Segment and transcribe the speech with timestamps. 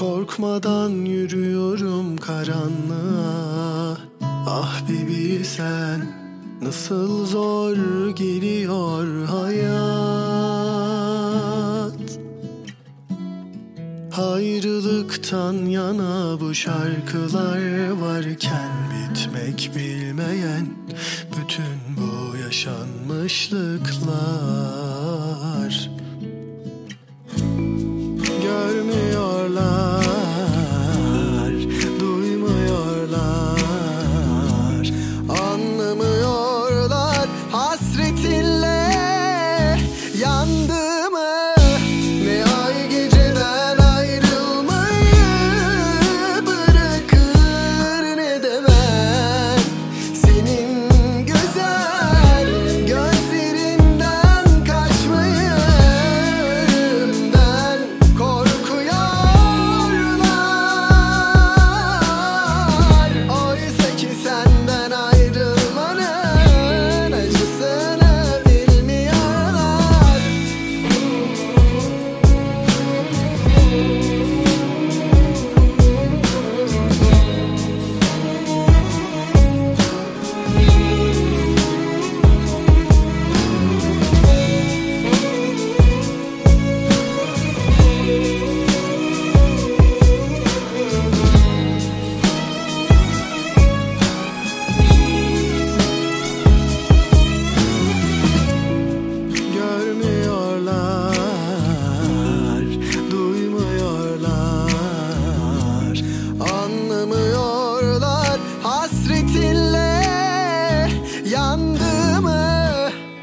[0.00, 3.98] Korkmadan yürüyorum karanlığa.
[4.46, 6.06] Ah bilsen
[6.62, 7.76] nasıl zor
[8.16, 9.70] geliyor hayat.
[14.18, 20.66] Ayrılıktan yana bu şarkılar varken bitmek bilmeyen
[21.36, 24.79] bütün bu yaşanmışlıklar